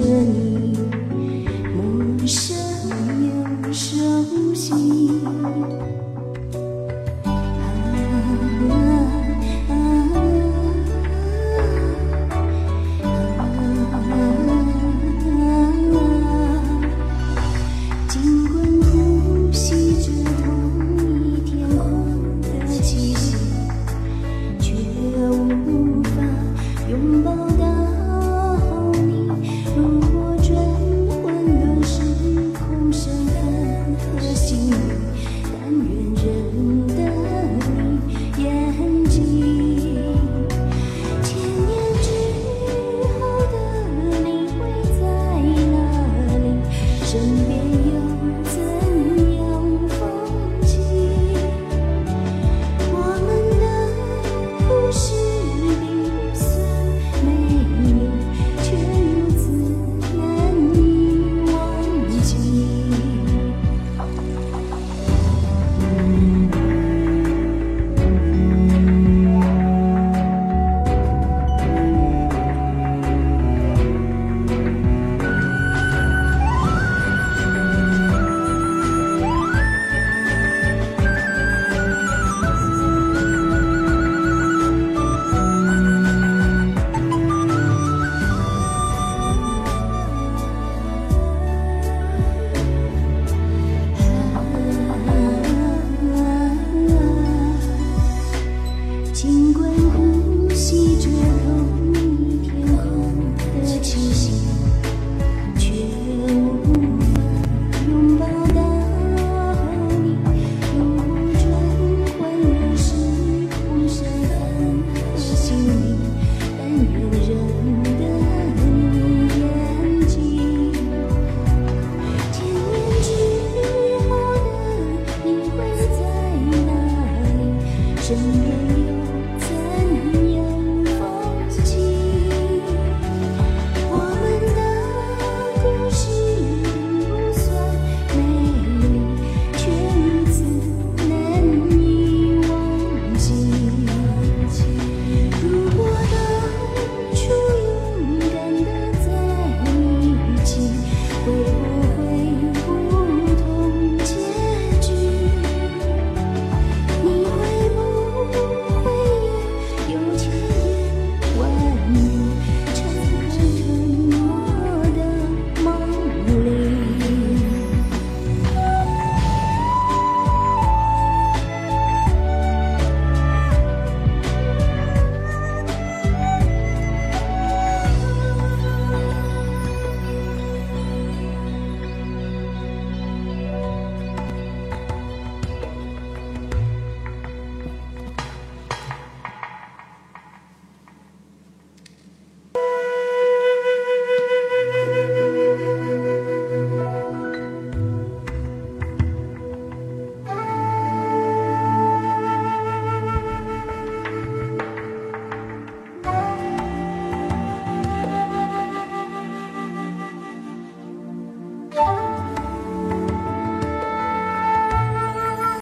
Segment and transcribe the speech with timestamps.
[0.00, 0.51] 你。